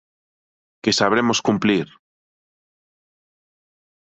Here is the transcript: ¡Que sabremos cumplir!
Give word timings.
¡Que 0.83 0.91
sabremos 0.99 1.39
cumplir! 1.47 1.87